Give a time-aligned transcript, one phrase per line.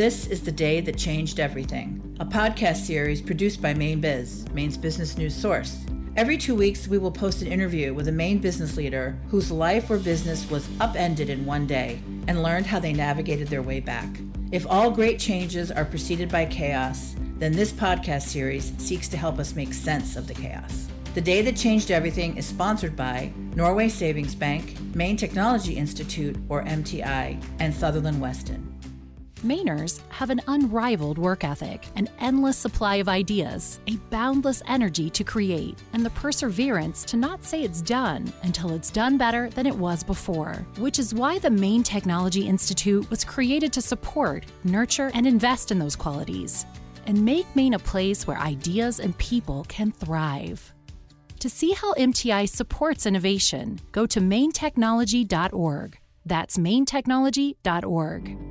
[0.00, 4.78] This is The Day That Changed Everything, a podcast series produced by Maine Biz, Maine's
[4.78, 5.84] business news source.
[6.16, 9.90] Every two weeks, we will post an interview with a Maine business leader whose life
[9.90, 14.08] or business was upended in one day and learned how they navigated their way back.
[14.52, 19.38] If all great changes are preceded by chaos, then this podcast series seeks to help
[19.38, 20.88] us make sense of the chaos.
[21.12, 26.64] The Day That Changed Everything is sponsored by Norway Savings Bank, Maine Technology Institute, or
[26.64, 28.69] MTI, and Sutherland Weston.
[29.42, 35.24] Mainers have an unrivaled work ethic, an endless supply of ideas, a boundless energy to
[35.24, 39.74] create, and the perseverance to not say it's done until it's done better than it
[39.74, 40.66] was before.
[40.76, 45.78] Which is why the Maine Technology Institute was created to support, nurture, and invest in
[45.78, 46.66] those qualities,
[47.06, 50.70] and make Maine a place where ideas and people can thrive.
[51.38, 55.98] To see how MTI supports innovation, go to mainetechnology.org.
[56.26, 58.49] That's mainetechnology.org.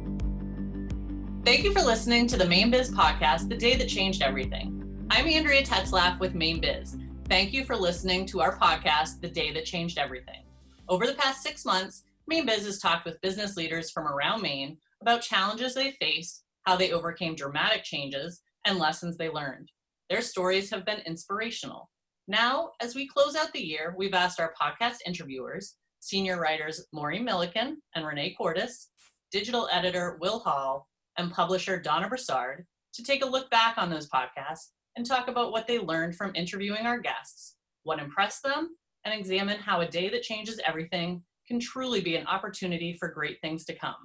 [1.46, 5.08] Thank you for listening to the Maine Biz podcast, The Day That Changed Everything.
[5.10, 6.98] I'm Andrea Tetzlaff with Maine Biz.
[7.28, 10.44] Thank you for listening to our podcast, The Day That Changed Everything.
[10.90, 14.78] Over the past six months, Maine Biz has talked with business leaders from around Maine
[15.02, 19.72] about challenges they faced, how they overcame dramatic changes, and lessons they learned.
[20.10, 21.90] Their stories have been inspirational.
[22.28, 27.24] Now, as we close out the year, we've asked our podcast interviewers, senior writers Maureen
[27.24, 28.90] Milliken and Renee Cordes,
[29.32, 30.89] digital editor Will Hall,
[31.20, 35.52] and publisher Donna Brassard to take a look back on those podcasts and talk about
[35.52, 38.76] what they learned from interviewing our guests, what impressed them,
[39.06, 43.40] and examine how a day that changes everything can truly be an opportunity for great
[43.42, 43.96] things to come.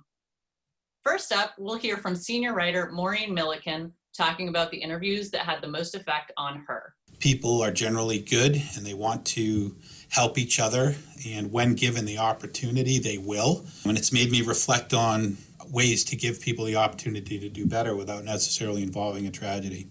[1.03, 5.61] First up, we'll hear from senior writer Maureen Milliken talking about the interviews that had
[5.61, 6.95] the most effect on her.
[7.19, 9.75] People are generally good and they want to
[10.11, 10.95] help each other,
[11.27, 13.65] and when given the opportunity, they will.
[13.85, 15.37] And it's made me reflect on
[15.75, 19.91] ways to give people the opportunity to do better without necessarily involving a tragedy.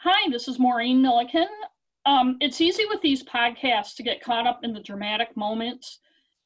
[0.00, 1.48] Hi, this is Maureen Milliken.
[2.04, 6.00] Um, it's easy with these podcasts to get caught up in the dramatic moments,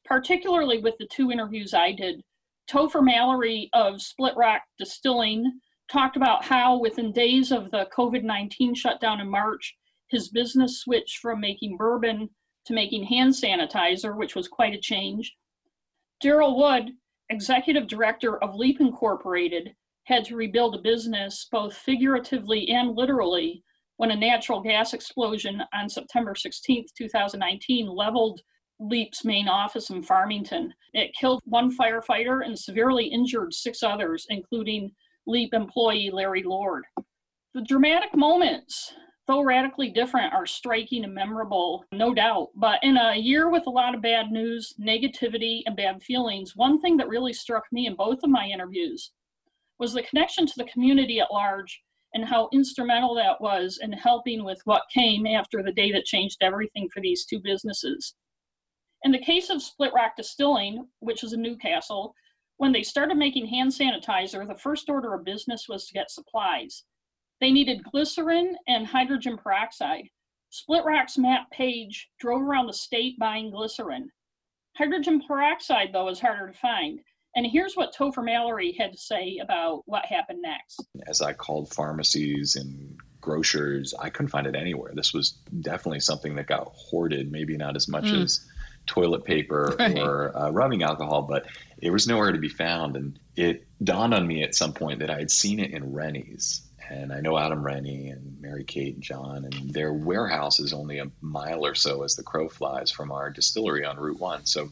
[0.05, 2.23] particularly with the two interviews I did.
[2.71, 5.59] Topher Mallory of Split Rock Distilling
[5.91, 9.75] talked about how, within days of the COVID 19 shutdown in March,
[10.07, 12.29] his business switched from making bourbon
[12.65, 15.35] to making hand sanitizer, which was quite a change.
[16.23, 16.93] Daryl Wood
[17.31, 19.73] executive director of Leap Incorporated,
[20.05, 23.63] had to rebuild a business both figuratively and literally
[23.97, 28.41] when a natural gas explosion on September 16, 2019, leveled
[28.79, 30.73] Leap's main office in Farmington.
[30.93, 34.91] It killed one firefighter and severely injured six others, including
[35.27, 36.83] Leap employee Larry Lord.
[37.53, 38.93] The dramatic moments
[39.31, 42.49] though radically different, are striking and memorable, no doubt.
[42.55, 46.81] But in a year with a lot of bad news, negativity, and bad feelings, one
[46.81, 49.11] thing that really struck me in both of my interviews
[49.79, 51.81] was the connection to the community at large
[52.13, 56.39] and how instrumental that was in helping with what came after the day that changed
[56.41, 58.15] everything for these two businesses.
[59.03, 62.13] In the case of Split Rock Distilling, which is in Newcastle,
[62.57, 66.83] when they started making hand sanitizer, the first order of business was to get supplies.
[67.41, 70.07] They needed glycerin and hydrogen peroxide.
[70.51, 74.09] Split Rock's Matt Page drove around the state buying glycerin.
[74.77, 76.99] Hydrogen peroxide, though, is harder to find.
[77.35, 80.85] And here's what Topher Mallory had to say about what happened next.
[81.07, 84.91] As I called pharmacies and grocers, I couldn't find it anywhere.
[84.93, 88.21] This was definitely something that got hoarded, maybe not as much mm.
[88.23, 88.45] as
[88.85, 89.97] toilet paper right.
[89.97, 91.45] or uh, rubbing alcohol, but
[91.81, 92.97] it was nowhere to be found.
[92.97, 96.67] And it dawned on me at some point that I had seen it in Reny's
[96.91, 100.99] and I know Adam Reny and Mary Kate and John, and their warehouse is only
[100.99, 104.45] a mile or so as the crow flies from our distillery on Route One.
[104.45, 104.69] So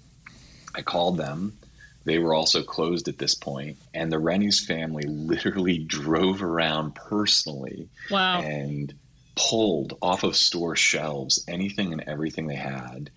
[0.75, 1.57] I called them.
[2.03, 7.87] They were also closed at this point, and the Reny's family literally drove around personally
[8.11, 8.41] wow.
[8.41, 8.93] and
[9.35, 13.09] pulled off of store shelves anything and everything they had.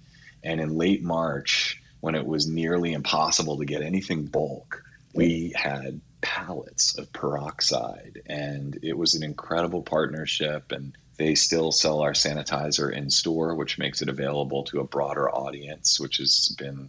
[0.44, 6.00] And in late March, when it was nearly impossible to get anything bulk, we had
[6.22, 8.22] pallets of peroxide.
[8.26, 10.72] And it was an incredible partnership.
[10.72, 15.30] And they still sell our sanitizer in store, which makes it available to a broader
[15.30, 16.88] audience, which has been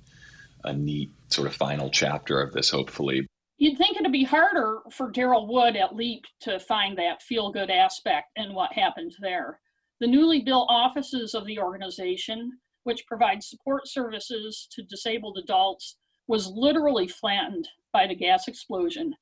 [0.64, 3.28] a neat sort of final chapter of this, hopefully.
[3.58, 7.70] You'd think it'd be harder for Daryl Wood at Leap to find that feel good
[7.70, 9.60] aspect in what happened there.
[10.00, 12.52] The newly built offices of the organization,
[12.84, 15.98] which provides support services to disabled adults,
[16.28, 19.14] was literally flattened by the gas explosion.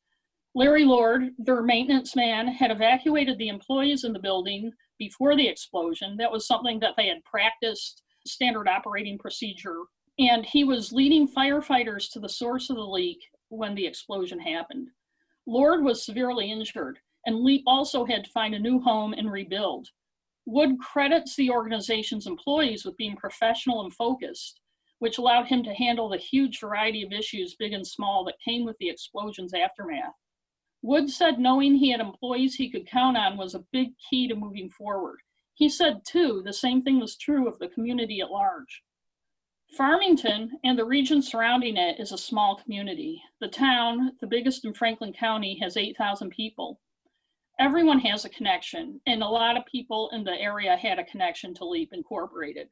[0.53, 6.17] Larry Lord, their maintenance man, had evacuated the employees in the building before the explosion.
[6.17, 9.77] That was something that they had practiced standard operating procedure.
[10.19, 14.89] And he was leading firefighters to the source of the leak when the explosion happened.
[15.47, 19.87] Lord was severely injured, and Leap also had to find a new home and rebuild.
[20.45, 24.59] Wood credits the organization's employees with being professional and focused,
[24.99, 28.65] which allowed him to handle the huge variety of issues, big and small, that came
[28.65, 30.13] with the explosion's aftermath.
[30.83, 34.35] Wood said knowing he had employees he could count on was a big key to
[34.35, 35.19] moving forward.
[35.53, 38.83] He said, too, the same thing was true of the community at large.
[39.77, 43.21] Farmington and the region surrounding it is a small community.
[43.39, 46.81] The town, the biggest in Franklin County, has 8,000 people.
[47.59, 51.53] Everyone has a connection, and a lot of people in the area had a connection
[51.55, 52.69] to LEAP Incorporated.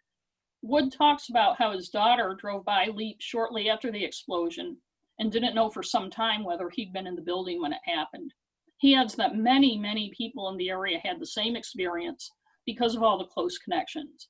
[0.64, 4.78] Wood talks about how his daughter drove by LEAP shortly after the explosion
[5.20, 8.34] and didn't know for some time whether he'd been in the building when it happened.
[8.78, 12.32] He adds that many, many people in the area had the same experience
[12.66, 14.30] because of all the close connections.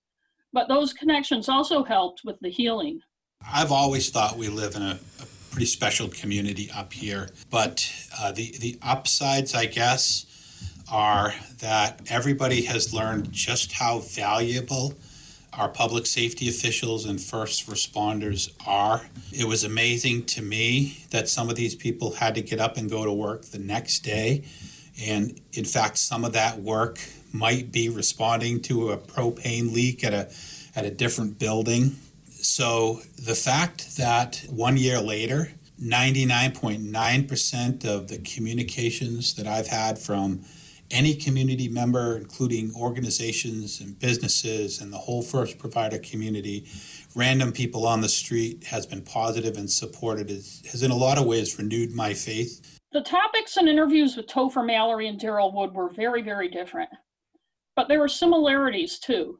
[0.52, 3.00] But those connections also helped with the healing.
[3.48, 8.32] I've always thought we live in a, a pretty special community up here, but uh,
[8.32, 10.26] the the upsides, I guess,
[10.92, 14.96] are that everybody has learned just how valuable
[15.54, 19.08] our public safety officials and first responders are.
[19.32, 22.90] It was amazing to me that some of these people had to get up and
[22.90, 24.44] go to work the next day.
[25.02, 27.00] And in fact, some of that work
[27.32, 30.30] might be responding to a propane leak at a,
[30.76, 31.96] at a different building.
[32.30, 40.42] So the fact that one year later, 99.9% of the communications that I've had from
[40.92, 46.68] any community member, including organizations and businesses and the whole first provider community,
[47.16, 51.18] random people on the street, has been positive and supported, has, has in a lot
[51.18, 52.80] of ways renewed my faith.
[52.92, 56.90] The topics and interviews with Topher Mallory and Daryl Wood were very, very different.
[57.76, 59.40] But there were similarities too.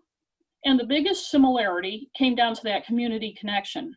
[0.66, 3.96] And the biggest similarity came down to that community connection.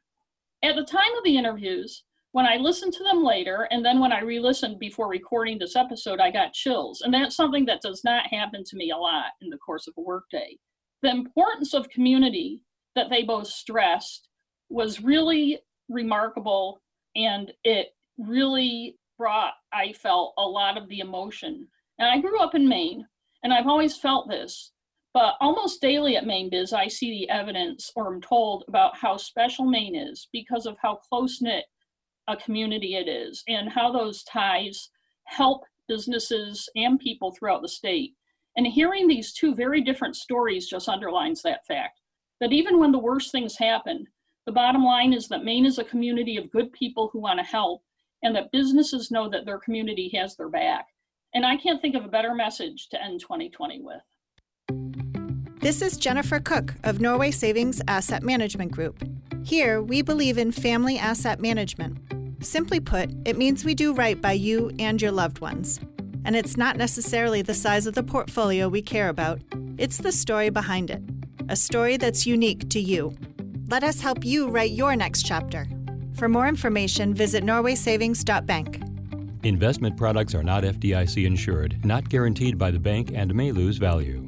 [0.62, 4.10] At the time of the interviews, when I listened to them later, and then when
[4.10, 7.02] I re listened before recording this episode, I got chills.
[7.02, 9.94] And that's something that does not happen to me a lot in the course of
[9.98, 10.56] a workday.
[11.02, 12.64] The importance of community
[12.96, 14.28] that they both stressed
[14.70, 16.80] was really remarkable,
[17.14, 21.68] and it really brought, I felt, a lot of the emotion.
[21.98, 23.06] And I grew up in Maine,
[23.44, 24.72] and I've always felt this.
[25.12, 29.18] But almost daily at Maine Biz, I see the evidence or am told about how
[29.18, 31.66] special Maine is because of how close knit
[32.28, 34.90] a community it is and how those ties
[35.24, 38.14] help businesses and people throughout the state.
[38.56, 42.00] And hearing these two very different stories just underlines that fact
[42.40, 44.06] that even when the worst things happen,
[44.46, 47.44] the bottom line is that Maine is a community of good people who want to
[47.44, 47.82] help
[48.22, 50.86] and that businesses know that their community has their back.
[51.34, 54.02] And I can't think of a better message to end 2020 with.
[55.60, 59.02] This is Jennifer Cook of Norway Savings Asset Management Group.
[59.44, 61.98] Here, we believe in family asset management.
[62.44, 65.80] Simply put, it means we do right by you and your loved ones.
[66.24, 69.40] And it's not necessarily the size of the portfolio we care about,
[69.78, 71.02] it's the story behind it.
[71.48, 73.16] A story that's unique to you.
[73.68, 75.66] Let us help you write your next chapter.
[76.14, 78.80] For more information, visit norwaysavings.bank.
[79.42, 84.22] Investment products are not FDIC insured, not guaranteed by the bank, and may lose value.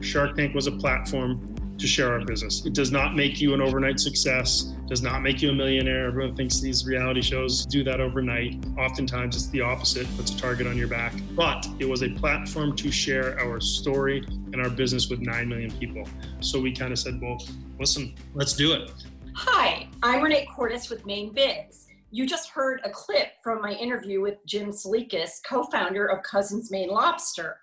[0.00, 2.64] Shark Tank was a platform to share our business.
[2.64, 6.06] It does not make you an overnight success, does not make you a millionaire.
[6.06, 8.64] Everyone thinks these reality shows do that overnight.
[8.78, 11.12] Oftentimes it's the opposite, puts a target on your back.
[11.34, 15.70] But it was a platform to share our story and our business with 9 million
[15.72, 16.04] people.
[16.40, 17.38] So we kind of said, well,
[17.78, 18.92] listen, let's do it.
[19.34, 21.88] Hi, I'm Renee Cordes with Maine Biz.
[22.12, 26.70] You just heard a clip from my interview with Jim Tselikis, co founder of Cousins
[26.70, 27.58] Maine Lobster.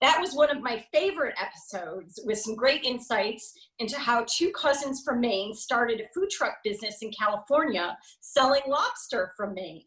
[0.00, 5.02] That was one of my favorite episodes with some great insights into how two cousins
[5.02, 9.84] from Maine started a food truck business in California selling lobster from Maine.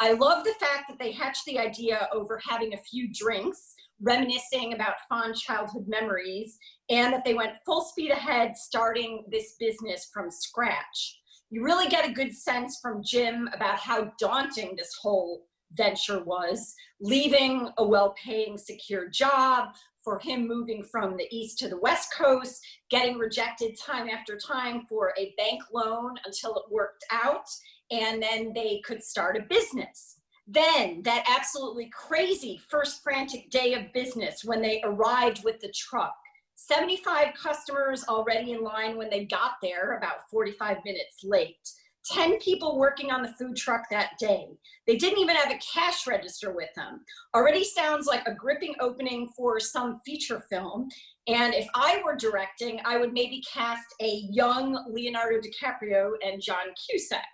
[0.00, 4.72] I love the fact that they hatched the idea over having a few drinks, reminiscing
[4.72, 6.58] about fond childhood memories,
[6.90, 11.20] and that they went full speed ahead starting this business from scratch.
[11.50, 16.74] You really get a good sense from Jim about how daunting this whole venture was
[17.00, 19.70] leaving a well paying, secure job,
[20.02, 24.84] for him moving from the east to the west coast, getting rejected time after time
[24.88, 27.46] for a bank loan until it worked out,
[27.90, 30.16] and then they could start a business.
[30.46, 36.14] Then, that absolutely crazy first frantic day of business when they arrived with the truck.
[36.56, 41.68] 75 customers already in line when they got there, about 45 minutes late.
[42.10, 44.46] 10 people working on the food truck that day.
[44.86, 47.04] They didn't even have a cash register with them.
[47.34, 50.88] Already sounds like a gripping opening for some feature film.
[51.28, 56.66] And if I were directing, I would maybe cast a young Leonardo DiCaprio and John
[56.76, 57.24] Cusack.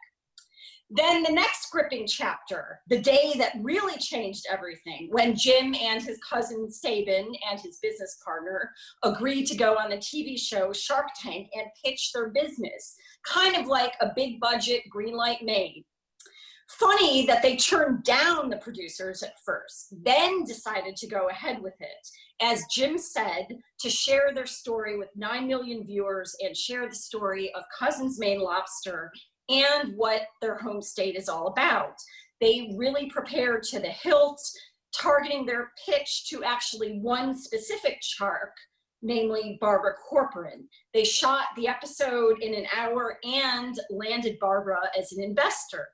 [0.90, 6.18] Then the next gripping chapter, the day that really changed everything, when Jim and his
[6.18, 11.48] cousin Sabin and his business partner agreed to go on the TV show Shark Tank
[11.54, 15.84] and pitch their business, kind of like a big budget Greenlight made.
[16.70, 21.74] Funny that they turned down the producers at first, then decided to go ahead with
[21.80, 22.08] it.
[22.40, 23.46] As Jim said,
[23.80, 28.40] to share their story with 9 million viewers and share the story of Cousins Maine
[28.40, 29.12] Lobster
[29.48, 31.94] and what their home state is all about.
[32.40, 34.40] They really prepared to the hilt,
[34.94, 38.52] targeting their pitch to actually one specific shark,
[39.02, 40.68] namely Barbara Corcoran.
[40.94, 45.88] They shot the episode in an hour and landed Barbara as an investor.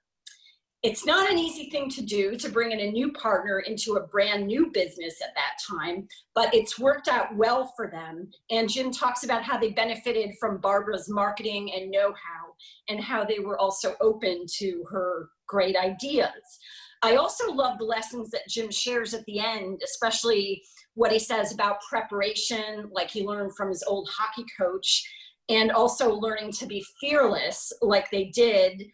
[0.83, 4.07] It's not an easy thing to do to bring in a new partner into a
[4.07, 8.31] brand new business at that time, but it's worked out well for them.
[8.51, 12.44] And Jim talks about how they benefited from Barbara's marketing and know how,
[12.89, 16.59] and how they were also open to her great ideas.
[17.03, 20.63] I also love the lessons that Jim shares at the end, especially
[20.95, 25.05] what he says about preparation, like he learned from his old hockey coach,
[25.49, 28.85] and also learning to be fearless, like they did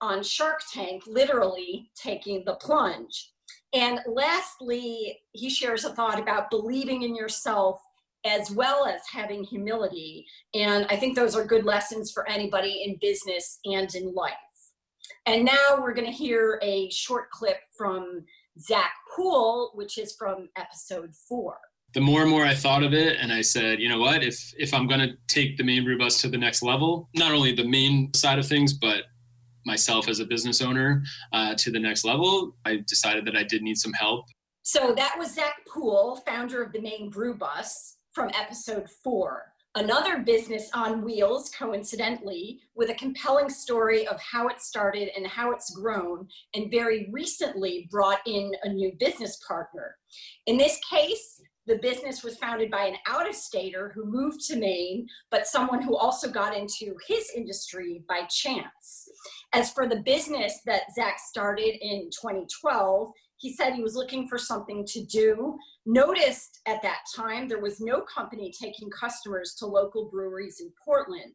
[0.00, 3.32] on Shark Tank, literally taking the plunge.
[3.72, 7.80] And lastly, he shares a thought about believing in yourself
[8.24, 10.26] as well as having humility.
[10.54, 14.34] And I think those are good lessons for anybody in business and in life.
[15.26, 18.24] And now we're going to hear a short clip from
[18.58, 21.56] Zach Poole, which is from episode four.
[21.94, 24.52] The more and more I thought of it, and I said, you know what, if
[24.58, 27.54] if I'm going to take the Maine Brew Bus to the next level, not only
[27.54, 29.04] the main side of things, but
[29.64, 31.02] myself as a business owner
[31.32, 34.26] uh, to the next level, I decided that I did need some help.
[34.62, 39.52] So that was Zach Poole, founder of the Maine Brew Bus from episode four.
[39.74, 45.50] Another business on wheels, coincidentally, with a compelling story of how it started and how
[45.50, 49.96] it's grown, and very recently brought in a new business partner.
[50.46, 54.56] In this case, the business was founded by an out of stater who moved to
[54.56, 59.08] Maine, but someone who also got into his industry by chance.
[59.54, 63.10] As for the business that Zach started in 2012,
[63.44, 65.58] he said he was looking for something to do.
[65.84, 71.34] Noticed at that time there was no company taking customers to local breweries in Portland.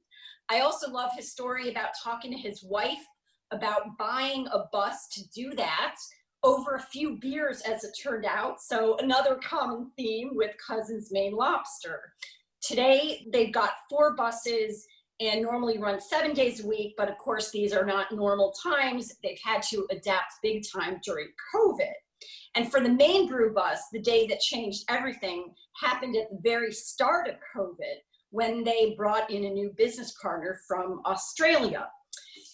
[0.50, 3.06] I also love his story about talking to his wife
[3.52, 5.98] about buying a bus to do that
[6.44, 8.60] over a few beers, as it turned out.
[8.60, 12.14] So, another common theme with Cousins Maine Lobster.
[12.64, 14.88] Today, they've got four buses
[15.20, 19.14] and normally run seven days a week, but of course, these are not normal times.
[19.22, 21.92] They've had to adapt big time during COVID.
[22.56, 26.72] And for the Maine Brew Bus, the day that changed everything happened at the very
[26.72, 28.00] start of COVID
[28.32, 31.88] when they brought in a new business partner from Australia.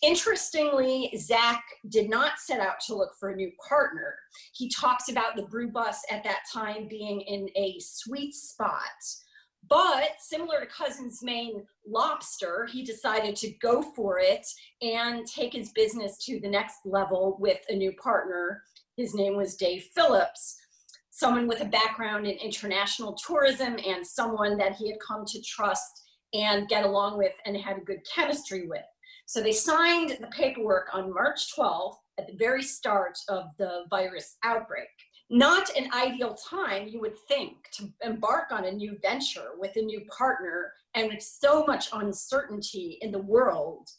[0.04, 4.16] Interestingly, Zach did not set out to look for a new partner.
[4.54, 8.82] He talks about the brew bus at that time being in a sweet spot.
[9.70, 14.46] But similar to Cousins Maine Lobster, he decided to go for it
[14.82, 18.62] and take his business to the next level with a new partner.
[18.98, 20.56] His name was Dave Phillips,
[21.10, 26.04] someone with a background in international tourism and someone that he had come to trust
[26.34, 28.84] and get along with and had a good chemistry with.
[29.26, 34.38] So they signed the paperwork on March 12th at the very start of the virus
[34.44, 34.90] outbreak.
[35.30, 39.82] Not an ideal time, you would think, to embark on a new venture with a
[39.82, 43.90] new partner and with so much uncertainty in the world.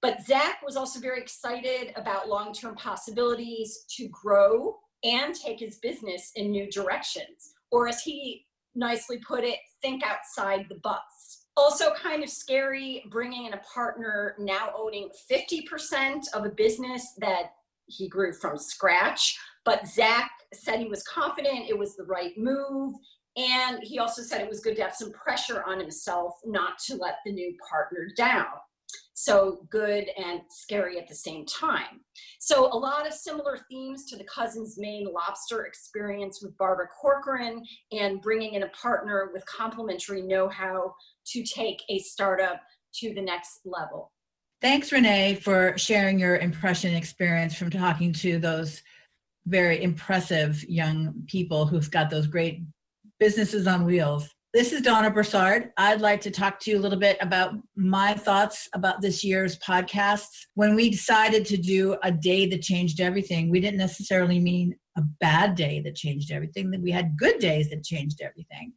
[0.00, 5.78] But Zach was also very excited about long term possibilities to grow and take his
[5.78, 11.92] business in new directions, or as he nicely put it, think outside the bus also
[11.94, 17.50] kind of scary bringing in a partner now owning 50% of a business that
[17.88, 19.36] he grew from scratch.
[19.64, 22.94] But Zach said he was confident it was the right move.
[23.36, 26.96] And he also said it was good to have some pressure on himself not to
[26.96, 28.46] let the new partner down.
[29.14, 32.02] So good and scary at the same time.
[32.38, 37.64] So a lot of similar themes to the Cousins Maine lobster experience with Barbara Corcoran
[37.90, 40.94] and bringing in a partner with complementary know-how
[41.32, 42.60] to take a startup
[43.00, 44.12] to the next level.
[44.60, 48.82] Thanks, Renee, for sharing your impression experience from talking to those
[49.46, 52.62] very impressive young people who've got those great
[53.20, 54.28] businesses on wheels.
[54.52, 55.70] This is Donna Brassard.
[55.76, 59.56] I'd like to talk to you a little bit about my thoughts about this year's
[59.60, 60.46] podcasts.
[60.54, 65.02] When we decided to do a day that changed everything, we didn't necessarily mean a
[65.20, 68.72] bad day that changed everything, that we had good days that changed everything.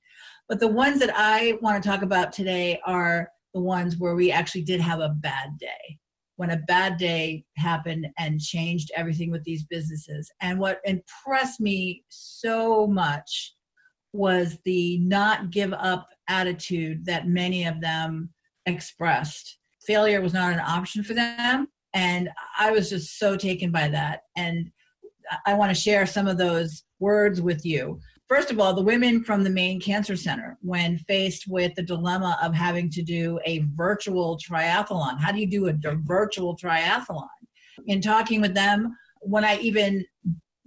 [0.48, 4.32] But the ones that I want to talk about today are the ones where we
[4.32, 6.00] actually did have a bad day.
[6.42, 10.28] when a bad day happened and changed everything with these businesses.
[10.42, 13.54] And what impressed me so much
[14.12, 18.32] was the not give up attitude that many of them
[18.66, 19.60] expressed.
[19.86, 21.68] Failure was not an option for them.
[21.94, 22.28] And
[22.58, 24.22] I was just so taken by that.
[24.36, 24.72] And
[25.46, 28.00] I want to share some of those words with you.
[28.32, 32.40] First of all, the women from the Maine Cancer Center, when faced with the dilemma
[32.42, 37.28] of having to do a virtual triathlon, how do you do a virtual triathlon?
[37.88, 40.06] In talking with them, when I even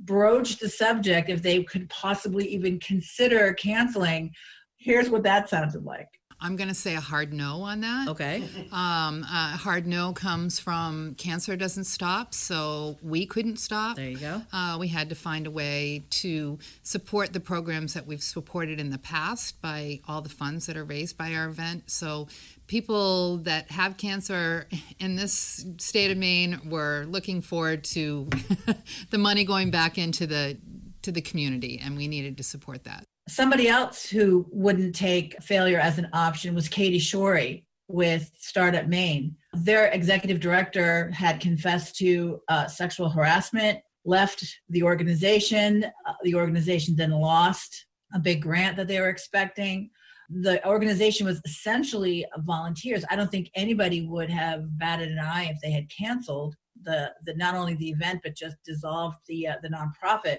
[0.00, 4.30] broached the subject, if they could possibly even consider canceling,
[4.76, 6.10] here's what that sounded like.
[6.44, 8.08] I'm going to say a hard no on that.
[8.08, 8.44] Okay.
[8.70, 13.96] Um, a hard no comes from cancer doesn't stop, so we couldn't stop.
[13.96, 14.42] There you go.
[14.52, 18.90] Uh, we had to find a way to support the programs that we've supported in
[18.90, 21.90] the past by all the funds that are raised by our event.
[21.90, 22.28] So
[22.66, 28.28] people that have cancer in this state of Maine were looking forward to
[29.10, 30.58] the money going back into the
[31.00, 33.04] to the community, and we needed to support that.
[33.28, 39.34] Somebody else who wouldn't take failure as an option was Katie Shorey with Startup Maine.
[39.54, 45.84] Their executive director had confessed to uh, sexual harassment, left the organization.
[46.06, 49.90] Uh, the organization then lost a big grant that they were expecting.
[50.28, 53.04] The organization was essentially volunteers.
[53.10, 57.34] I don't think anybody would have batted an eye if they had canceled the, the
[57.34, 60.38] not only the event but just dissolved the uh, the nonprofit.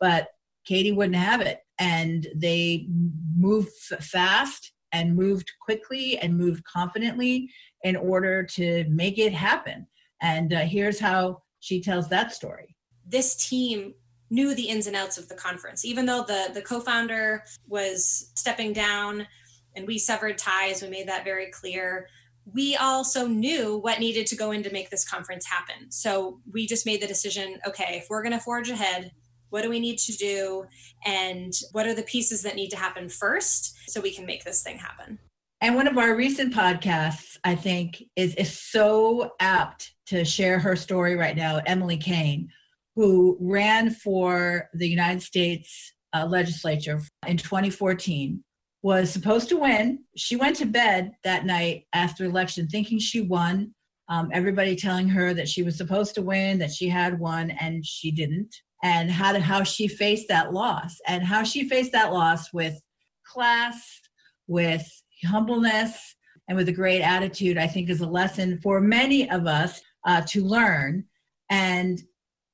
[0.00, 0.28] But
[0.64, 1.60] Katie wouldn't have it.
[1.78, 2.86] And they
[3.36, 7.50] moved fast and moved quickly and moved confidently
[7.82, 9.86] in order to make it happen.
[10.20, 12.76] And uh, here's how she tells that story.
[13.06, 13.94] This team
[14.30, 18.30] knew the ins and outs of the conference, even though the, the co founder was
[18.34, 19.26] stepping down
[19.74, 22.08] and we severed ties, we made that very clear.
[22.52, 25.90] We also knew what needed to go in to make this conference happen.
[25.90, 29.12] So we just made the decision okay, if we're going to forge ahead,
[29.52, 30.64] what do we need to do?
[31.04, 34.62] And what are the pieces that need to happen first so we can make this
[34.62, 35.18] thing happen?
[35.60, 40.74] And one of our recent podcasts, I think, is, is so apt to share her
[40.74, 42.48] story right now, Emily Cain,
[42.96, 48.42] who ran for the United States uh, legislature in 2014
[48.82, 49.98] was supposed to win.
[50.16, 53.74] She went to bed that night after election thinking she won.
[54.08, 57.86] Um, everybody telling her that she was supposed to win, that she had won, and
[57.86, 62.12] she didn't and how to, how she faced that loss and how she faced that
[62.12, 62.80] loss with
[63.26, 64.00] class,
[64.46, 64.86] with
[65.24, 66.16] humbleness,
[66.48, 67.56] and with a great attitude.
[67.58, 71.04] I think is a lesson for many of us uh, to learn.
[71.50, 72.00] And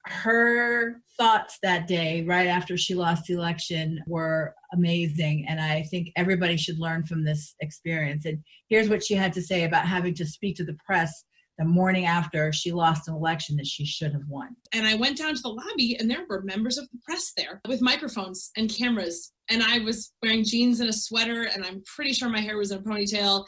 [0.05, 5.47] her thoughts that day, right after she lost the election, were amazing.
[5.49, 8.25] And I think everybody should learn from this experience.
[8.25, 8.38] And
[8.69, 11.25] here's what she had to say about having to speak to the press
[11.59, 14.55] the morning after she lost an election that she should have won.
[14.73, 17.61] And I went down to the lobby and there were members of the press there
[17.66, 19.33] with microphones and cameras.
[19.51, 22.71] And I was wearing jeans and a sweater, and I'm pretty sure my hair was
[22.71, 23.44] in a ponytail.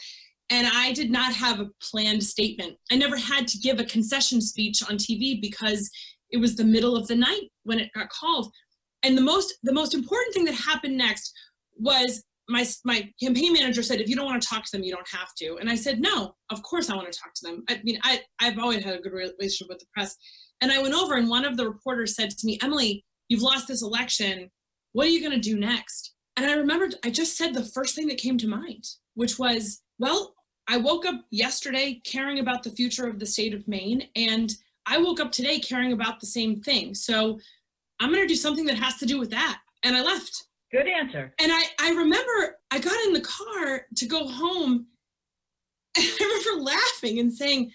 [0.49, 2.77] And I did not have a planned statement.
[2.90, 5.88] I never had to give a concession speech on TV because
[6.31, 8.53] it was the middle of the night when it got called.
[9.03, 11.33] And the most the most important thing that happened next
[11.79, 14.93] was my my campaign manager said, if you don't want to talk to them, you
[14.93, 15.57] don't have to.
[15.57, 17.65] And I said, no, of course I want to talk to them.
[17.69, 20.17] I mean, I I've always had a good relationship with the press.
[20.61, 23.69] And I went over, and one of the reporters said to me, Emily, you've lost
[23.69, 24.51] this election.
[24.93, 26.15] What are you going to do next?
[26.37, 28.85] And I remembered I just said the first thing that came to mind,
[29.15, 30.35] which was, well,
[30.69, 34.53] I woke up yesterday caring about the future of the state of Maine, and
[34.87, 36.95] I woke up today caring about the same thing.
[36.95, 37.39] So
[38.01, 39.59] I'm going to do something that has to do with that.
[39.83, 40.45] And I left.
[40.73, 41.35] Good answer.
[41.39, 44.87] And I, I remember I got in the car to go home
[45.97, 47.71] and I remember laughing and saying,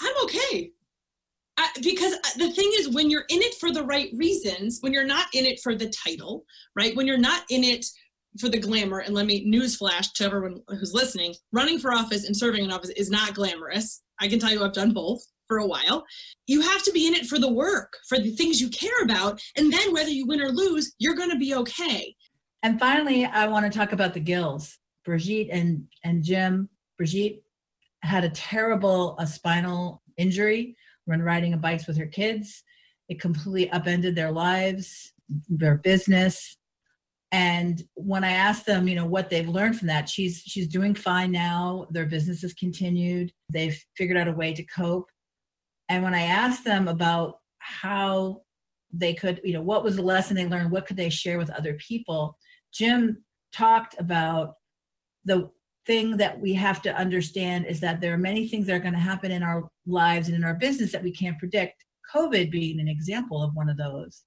[0.00, 0.72] I'm okay.
[1.58, 4.92] I, because uh, the thing is, when you're in it for the right reasons, when
[4.92, 6.44] you're not in it for the title,
[6.76, 6.96] right?
[6.96, 7.84] When you're not in it
[8.38, 12.36] for the glamour, and let me newsflash to everyone who's listening running for office and
[12.36, 14.02] serving in office is not glamorous.
[14.20, 16.04] I can tell you I've done both for a while.
[16.46, 19.40] You have to be in it for the work, for the things you care about.
[19.56, 22.14] And then whether you win or lose, you're going to be okay.
[22.62, 24.78] And finally, I want to talk about the Gills.
[25.04, 26.68] Brigitte and, and Jim.
[26.96, 27.42] Brigitte
[28.02, 32.62] had a terrible a spinal injury when riding a bikes with her kids.
[33.08, 35.12] It completely upended their lives,
[35.48, 36.56] their business.
[37.30, 40.94] And when I asked them, you know, what they've learned from that, she's she's doing
[40.94, 41.86] fine now.
[41.90, 43.32] Their business has continued.
[43.50, 45.08] They've figured out a way to cope.
[45.88, 48.42] And when I asked them about how
[48.92, 51.50] they could, you know, what was the lesson they learned, what could they share with
[51.50, 52.36] other people,
[52.72, 54.54] Jim talked about
[55.24, 55.50] the
[55.86, 58.92] thing that we have to understand is that there are many things that are going
[58.94, 61.84] to happen in our lives and in our business that we can't predict.
[62.14, 64.22] COVID being an example of one of those,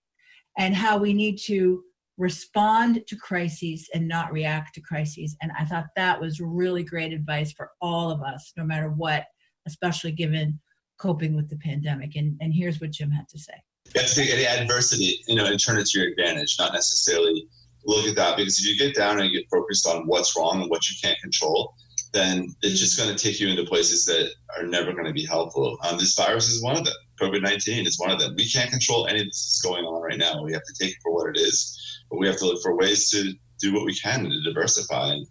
[0.58, 1.84] and how we need to
[2.18, 5.36] respond to crises and not react to crises.
[5.42, 9.26] And I thought that was really great advice for all of us, no matter what,
[9.66, 10.60] especially given
[11.00, 12.16] coping with the pandemic.
[12.16, 13.54] And, and here's what Jim had to say.
[13.96, 16.74] You have to take any adversity, you know, and turn it to your advantage, not
[16.74, 17.48] necessarily
[17.86, 18.38] look at that.
[18.38, 21.20] Because if you get down and get focused on what's wrong and what you can't
[21.20, 21.74] control,
[22.14, 25.26] then it's just going to take you into places that are never going to be
[25.26, 25.78] helpful.
[25.84, 26.94] Um, this virus is one of them.
[27.22, 28.34] COVID 19 is one of them.
[28.36, 30.44] We can't control any of this that's going on right now.
[30.44, 31.78] We have to take it for what it is
[32.12, 35.14] but we have to look for ways to do what we can to diversify.
[35.14, 35.26] And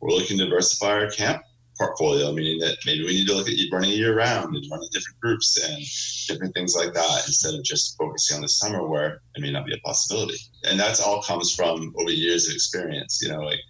[0.00, 1.42] we're looking to diversify our camp
[1.78, 4.88] portfolio, meaning that maybe we need to look at you running year round and running
[4.92, 5.82] different groups and
[6.28, 9.66] different things like that instead of just focusing on the summer where it may not
[9.66, 10.38] be a possibility.
[10.64, 13.20] And that's all comes from over years of experience.
[13.22, 13.60] You know, like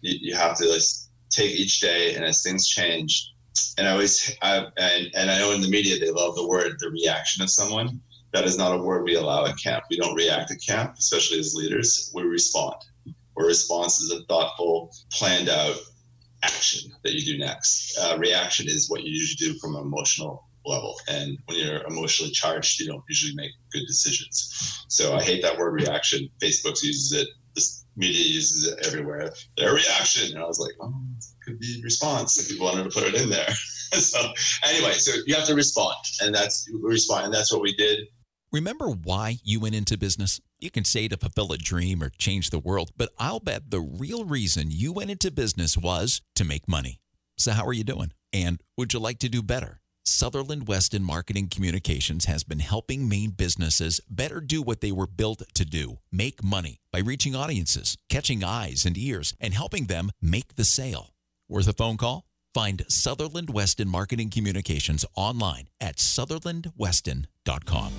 [0.00, 0.82] you, you have to like,
[1.30, 3.32] take each day and as things change.
[3.78, 6.72] And I always, I, and, and I know in the media they love the word
[6.78, 8.00] the reaction of someone
[8.32, 9.84] that is not a word we allow at camp.
[9.90, 12.10] We don't react at camp, especially as leaders.
[12.14, 12.76] We respond.
[13.36, 15.76] Our response is a thoughtful, planned out
[16.42, 17.98] action that you do next.
[17.98, 20.96] Uh, reaction is what you usually do from an emotional level.
[21.08, 24.84] And when you're emotionally charged, you don't usually make good decisions.
[24.88, 26.28] So I hate that word reaction.
[26.42, 27.28] Facebook uses it.
[27.54, 29.32] This media uses it everywhere.
[29.56, 30.34] Their reaction.
[30.34, 30.94] And I was like, oh,
[31.44, 33.50] could be response if people wanted to put it in there.
[33.92, 34.32] so
[34.64, 35.96] anyway, so you have to respond.
[36.22, 37.26] And that's respond.
[37.26, 38.08] And that's what we did.
[38.52, 40.38] Remember why you went into business?
[40.60, 43.80] You can say to fulfill a dream or change the world, but I'll bet the
[43.80, 47.00] real reason you went into business was to make money.
[47.38, 48.12] So, how are you doing?
[48.30, 49.80] And would you like to do better?
[50.04, 55.42] Sutherland Weston Marketing Communications has been helping Maine businesses better do what they were built
[55.54, 60.56] to do make money by reaching audiences, catching eyes and ears, and helping them make
[60.56, 61.14] the sale.
[61.48, 62.24] Worth a phone call?
[62.52, 67.92] Find Sutherland Weston Marketing Communications online at sutherlandweston.com.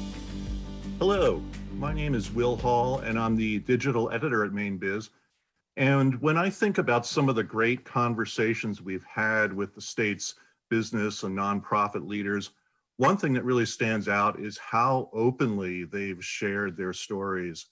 [0.99, 1.41] Hello,
[1.73, 5.09] my name is Will Hall, and I'm the digital editor at Maine Biz.
[5.75, 10.35] And when I think about some of the great conversations we've had with the state's
[10.69, 12.51] business and nonprofit leaders,
[12.97, 17.65] one thing that really stands out is how openly they've shared their stories.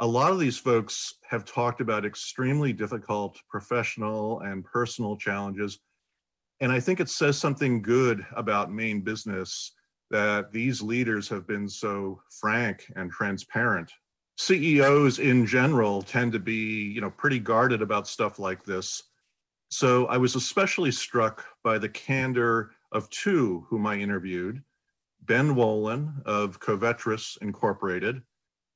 [0.00, 5.78] A lot of these folks have talked about extremely difficult professional and personal challenges.
[6.60, 9.72] And I think it says something good about Maine business
[10.10, 13.92] that these leaders have been so frank and transparent.
[14.36, 19.02] CEOs in general tend to be, you know, pretty guarded about stuff like this.
[19.70, 24.62] So I was especially struck by the candor of two whom I interviewed,
[25.22, 28.22] Ben Wolin of Covetrus Incorporated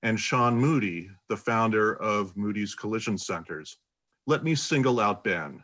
[0.02, 3.78] and Sean Moody, the founder of Moody's Collision Centers.
[4.26, 5.62] Let me single out Ben.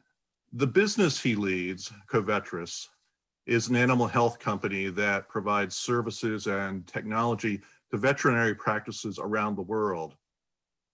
[0.52, 2.88] The business he leads, Covetrus,
[3.48, 9.62] is an animal health company that provides services and technology to veterinary practices around the
[9.62, 10.14] world.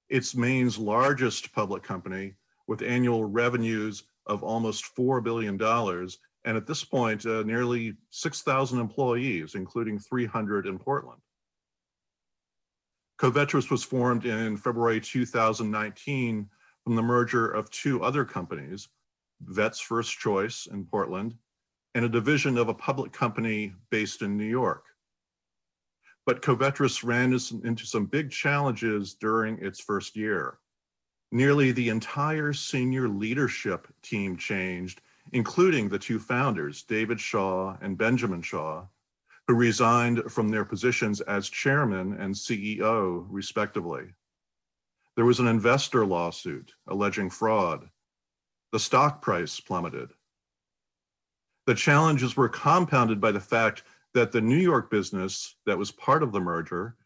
[0.08, 2.34] It's Maine's largest public company
[2.68, 5.60] with annual revenues of almost $4 billion,
[6.44, 11.20] and at this point, uh, nearly 6,000 employees, including 300 in Portland.
[13.18, 16.48] Covetrus was formed in February 2019
[16.84, 18.88] from the merger of two other companies,
[19.40, 21.34] Vets First Choice in Portland
[21.94, 24.85] and a division of a public company based in New York.
[26.26, 27.33] But Covetrus ran
[27.64, 30.59] into some big challenges during its first year.
[31.30, 35.02] Nearly the entire senior leadership team changed,
[35.33, 38.87] including the two founders, David Shaw and Benjamin Shaw,
[39.46, 44.04] who resigned from their positions as chairman and CEO, respectively.
[45.16, 47.88] There was an investor lawsuit alleging fraud.
[48.72, 50.11] The stock price plummeted.
[51.66, 56.22] The challenges were compounded by the fact that the New York business that was part
[56.22, 56.96] of the merger,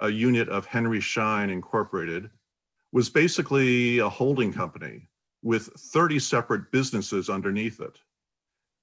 [0.00, 2.30] a unit of Henry Schein Incorporated,
[2.92, 5.08] was basically a holding company
[5.42, 7.98] with 30 separate businesses underneath it.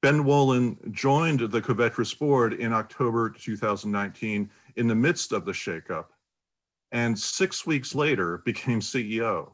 [0.02, 6.08] Ben Wolin joined the Covetrus board in October 2019 in the midst of the shakeup,
[6.91, 9.52] and six weeks later became CEO.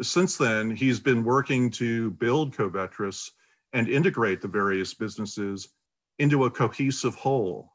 [0.00, 3.32] Since then, he's been working to build Covetrus
[3.74, 5.68] and integrate the various businesses
[6.18, 7.72] into a cohesive whole.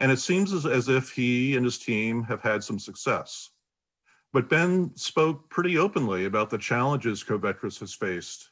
[0.00, 3.50] And it seems as, as if he and his team have had some success.
[4.32, 8.48] But Ben spoke pretty openly about the challenges Covetrus has faced.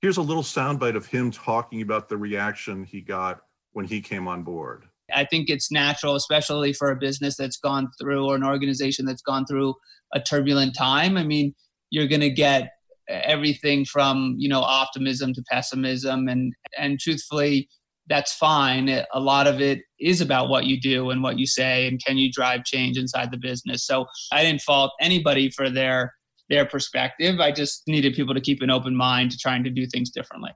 [0.00, 3.40] Here's a little soundbite of him talking about the reaction he got
[3.72, 4.84] when he came on board.
[5.12, 9.22] I think it's natural, especially for a business that's gone through or an organization that's
[9.22, 9.74] gone through
[10.14, 11.16] a turbulent time.
[11.16, 11.54] I mean,
[11.90, 12.70] you're going to get
[13.08, 17.68] everything from you know optimism to pessimism and and truthfully
[18.08, 18.88] that's fine.
[19.12, 22.16] A lot of it is about what you do and what you say and can
[22.16, 23.84] you drive change inside the business.
[23.84, 26.14] So I didn't fault anybody for their
[26.48, 27.40] their perspective.
[27.40, 30.50] I just needed people to keep an open mind to trying to do things differently.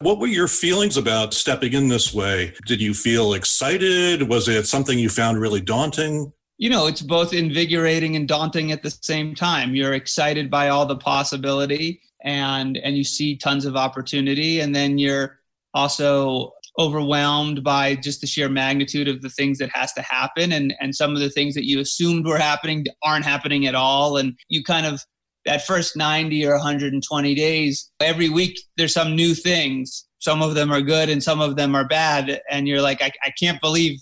[0.00, 2.52] What were your feelings about stepping in this way?
[2.66, 4.28] Did you feel excited?
[4.28, 6.32] Was it something you found really daunting?
[6.62, 9.74] You know, it's both invigorating and daunting at the same time.
[9.74, 14.60] You're excited by all the possibility and and you see tons of opportunity.
[14.60, 15.40] And then you're
[15.74, 20.52] also overwhelmed by just the sheer magnitude of the things that has to happen.
[20.52, 24.16] And and some of the things that you assumed were happening aren't happening at all.
[24.16, 25.02] And you kind of
[25.44, 30.06] that first 90 or 120 days every week there's some new things.
[30.20, 32.40] Some of them are good and some of them are bad.
[32.48, 33.98] And you're like i, I can't believe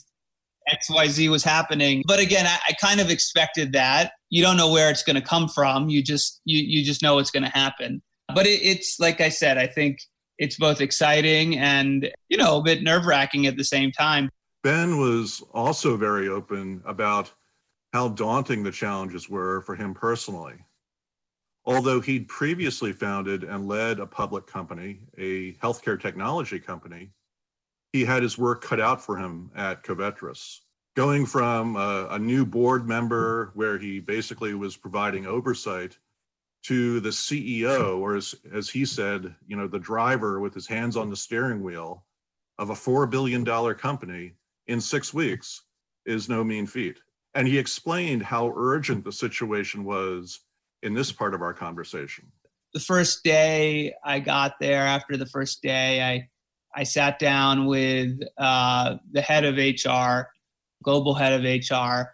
[0.71, 4.91] xyz was happening but again I, I kind of expected that you don't know where
[4.91, 8.03] it's going to come from you just you, you just know it's going to happen
[8.35, 9.99] but it, it's like i said i think
[10.41, 14.29] it's both exciting and you know a bit nerve wracking at the same time.
[14.65, 17.31] Ben was also very open about
[17.93, 20.57] how daunting the challenges were for him personally.
[21.67, 27.11] Although he'd previously founded and led a public company, a healthcare technology company,
[27.93, 30.61] he had his work cut out for him at Covetrus.
[30.97, 35.97] Going from a, a new board member where he basically was providing oversight
[36.65, 40.97] to the CEO, or as, as he said, you know, the driver with his hands
[40.97, 42.05] on the steering wheel
[42.59, 44.35] of a $4 billion company
[44.67, 45.63] in six weeks
[46.05, 47.01] is no mean feat.
[47.35, 50.41] And he explained how urgent the situation was
[50.83, 52.31] in this part of our conversation.
[52.75, 56.29] The first day I got there, after the first day, I,
[56.75, 60.29] I sat down with uh, the head of HR,
[60.83, 62.11] global head of HR,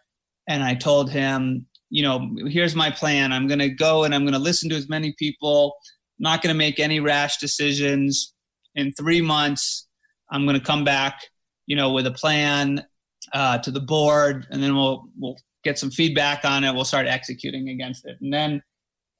[0.48, 3.32] and I told him, you know, here's my plan.
[3.32, 5.76] I'm going to go and I'm going to listen to as many people.
[6.18, 8.34] I'm not going to make any rash decisions.
[8.74, 9.88] In three months,
[10.30, 11.20] I'm going to come back,
[11.66, 12.84] you know, with a plan
[13.32, 16.74] uh, to the board, and then we'll we'll get some feedback on it.
[16.74, 18.16] We'll start executing against it.
[18.20, 18.62] And then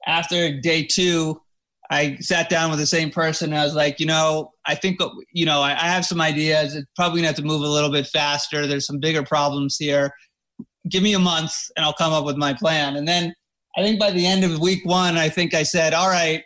[0.07, 1.41] after day two,
[1.91, 3.53] I sat down with the same person.
[3.53, 4.99] I was like, you know, I think,
[5.33, 6.75] you know, I, I have some ideas.
[6.75, 8.67] It's probably gonna have to move a little bit faster.
[8.67, 10.13] There's some bigger problems here
[10.89, 12.97] give me a month and I'll come up with my plan.
[12.97, 13.35] And then
[13.77, 16.43] I think by the end of week one, I think I said, all right,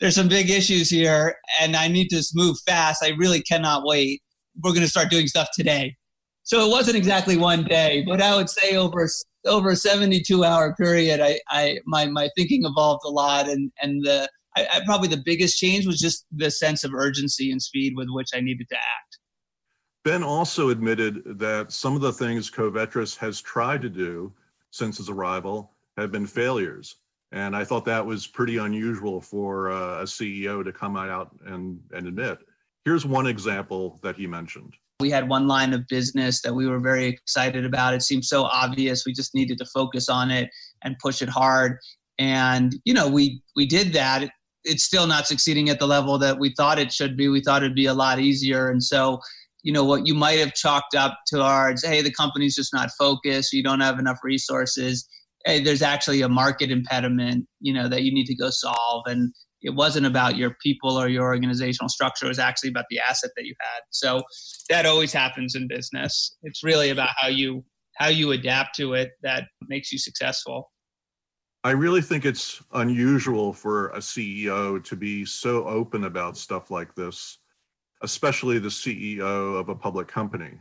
[0.00, 3.04] there's some big issues here and I need to move fast.
[3.04, 4.22] I really cannot wait.
[4.62, 5.96] We're going to start doing stuff today.
[6.44, 9.08] So it wasn't exactly one day, but I would say over
[9.44, 13.48] over a 72 hour period, I, I my, my thinking evolved a lot.
[13.48, 17.50] And, and the, I, I probably the biggest change was just the sense of urgency
[17.50, 19.18] and speed with which I needed to act.
[20.04, 24.32] Ben also admitted that some of the things Covetrus has tried to do
[24.70, 26.96] since his arrival have been failures.
[27.30, 31.80] And I thought that was pretty unusual for uh, a CEO to come out and,
[31.92, 32.38] and admit.
[32.84, 34.74] Here's one example that he mentioned.
[35.00, 37.94] We had one line of business that we were very excited about.
[37.94, 39.06] It seemed so obvious.
[39.06, 40.50] We just needed to focus on it
[40.82, 41.78] and push it hard.
[42.18, 44.30] And, you know, we, we did that.
[44.64, 47.28] It's still not succeeding at the level that we thought it should be.
[47.28, 48.70] We thought it'd be a lot easier.
[48.70, 49.20] And so
[49.62, 53.52] you know what you might have chalked up towards hey the company's just not focused
[53.52, 55.08] you don't have enough resources
[55.44, 59.32] hey there's actually a market impediment you know that you need to go solve and
[59.62, 63.30] it wasn't about your people or your organizational structure it was actually about the asset
[63.36, 64.22] that you had so
[64.68, 67.64] that always happens in business it's really about how you
[67.96, 70.71] how you adapt to it that makes you successful
[71.64, 76.94] I really think it's unusual for a CEO to be so open about stuff like
[76.94, 77.38] this
[78.02, 80.58] especially the CEO of a public company.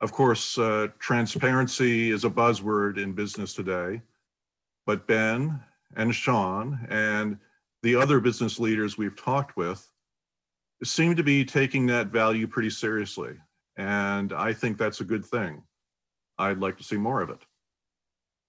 [0.00, 4.00] Of course, uh, transparency is a buzzword in business today,
[4.86, 5.60] but Ben
[5.96, 7.36] and Sean and
[7.82, 9.86] the other business leaders we've talked with
[10.82, 13.34] seem to be taking that value pretty seriously.
[13.76, 15.62] And I think that's a good thing.
[16.38, 17.44] I'd like to see more of it.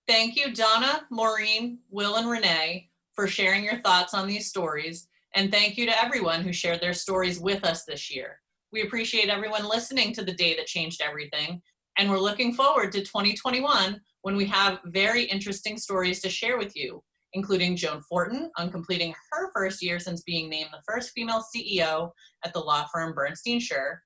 [0.07, 5.51] Thank you, Donna, Maureen, Will, and Renee, for sharing your thoughts on these stories and
[5.51, 8.39] thank you to everyone who shared their stories with us this year.
[8.71, 11.61] We appreciate everyone listening to the day that changed everything.
[11.97, 16.75] And we're looking forward to 2021 when we have very interesting stories to share with
[16.75, 21.43] you, including Joan Fortin on completing her first year since being named the first female
[21.55, 22.11] CEO
[22.43, 24.01] at the law firm Bernstein Shur.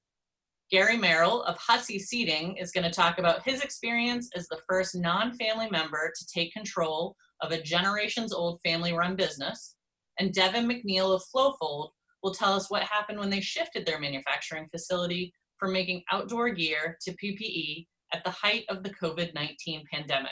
[0.72, 4.96] Gary Merrill of Hussey Seating is going to talk about his experience as the first
[4.96, 9.76] non family member to take control of a generations old family run business
[10.20, 11.90] and Devin McNeil of Flowfold
[12.24, 16.98] will tell us what happened when they shifted their manufacturing facility from making outdoor gear
[17.02, 20.32] to PPE at the height of the COVID 19 pandemic.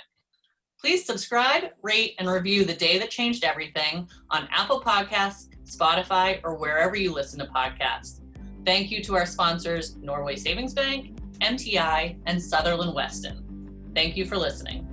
[0.79, 6.57] Please subscribe, rate, and review The Day That Changed Everything on Apple Podcasts, Spotify, or
[6.57, 8.22] wherever you listen to podcasts.
[8.65, 13.91] Thank you to our sponsors, Norway Savings Bank, MTI, and Sutherland Weston.
[13.93, 14.87] Thank you for listening.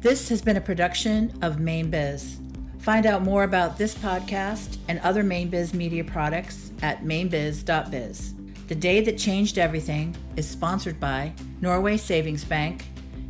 [0.00, 2.40] This has been a production of Maine Biz.
[2.78, 8.34] Find out more about this podcast and other Maine Biz media products at mainebiz.biz.
[8.68, 12.84] The Day That Changed Everything is sponsored by Norway Savings Bank,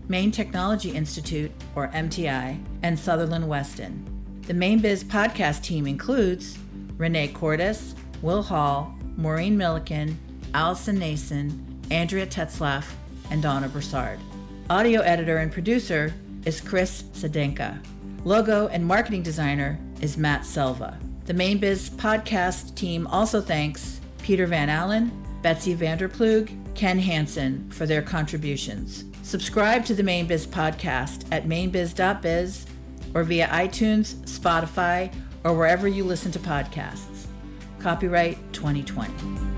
[0.09, 4.05] Maine Technology Institute, or MTI, and Sutherland Weston.
[4.43, 6.59] The Maine Biz podcast team includes
[6.99, 10.19] Renee Cordes, Will Hall, Maureen Milliken,
[10.55, 12.93] Allison Nason, Andrea Tetzlaff,
[13.31, 14.19] and Donna Brassard.
[14.71, 16.13] Audio editor and producer
[16.45, 17.79] is Chris Sedenka.
[18.25, 20.99] Logo and marketing designer is Matt Selva.
[21.27, 25.11] The Maine Biz podcast team also thanks Peter Van Allen,
[25.43, 29.05] Betsy Vanderplug, Ken Hansen for their contributions.
[29.23, 32.67] Subscribe to the Maine Biz podcast at mainebiz.biz
[33.15, 35.13] or via iTunes, Spotify,
[35.45, 37.27] or wherever you listen to podcasts.
[37.85, 39.54] Copyright 2020.